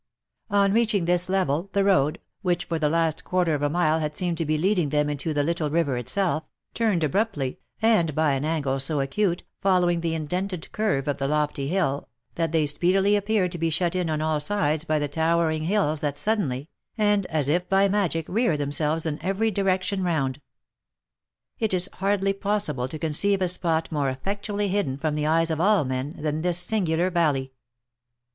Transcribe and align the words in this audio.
On 0.49 0.73
reaching 0.73 1.05
this 1.05 1.29
level, 1.29 1.69
the 1.73 1.83
road, 1.83 2.17
which 2.41 2.65
for 2.65 2.79
the 2.79 2.89
last 2.89 3.23
quarter 3.23 3.53
of 3.53 3.61
a 3.61 3.69
mile 3.69 3.99
had 3.99 4.15
seemed 4.15 4.35
to 4.39 4.45
be 4.45 4.57
leading 4.57 4.89
them 4.89 5.11
into 5.11 5.31
the 5.31 5.43
little 5.43 5.69
river 5.69 5.95
itself, 5.95 6.41
turned 6.73 7.03
abruptly, 7.03 7.59
and 7.83 8.15
by 8.15 8.31
an 8.31 8.43
angle 8.43 8.79
so 8.79 8.99
acute, 8.99 9.43
following 9.61 10.01
the 10.01 10.15
indented 10.15 10.71
curve 10.71 11.07
of 11.07 11.19
the 11.19 11.27
lofty 11.27 11.67
hill, 11.67 12.09
that 12.33 12.51
they 12.51 12.65
speedily 12.65 13.15
appeared 13.15 13.51
to 13.51 13.59
be 13.59 13.69
shut 13.69 13.93
in 13.93 14.09
on 14.09 14.21
all 14.21 14.39
sides 14.39 14.83
by 14.83 14.97
the 14.97 15.07
towering 15.07 15.65
hills 15.65 16.01
that 16.01 16.17
suddenly, 16.17 16.67
and 16.97 17.27
as 17.27 17.47
if 17.47 17.69
by 17.69 17.87
magic 17.87 18.25
reared 18.27 18.59
themselves 18.59 19.05
in 19.05 19.23
every 19.23 19.51
direction 19.51 20.03
round. 20.03 20.41
It 21.59 21.75
is 21.75 21.87
hardly 21.93 22.33
possible 22.33 22.87
to 22.87 22.97
conceive 22.97 23.39
a 23.39 23.47
spot 23.47 23.91
more 23.91 24.09
effectually 24.09 24.69
hidden 24.69 24.97
from 24.97 25.13
the 25.13 25.27
eyes 25.27 25.51
of 25.51 25.61
all 25.61 25.85
men, 25.85 26.15
than 26.17 26.41
this 26.41 26.57
singular 26.57 27.11
valley. 27.11 27.53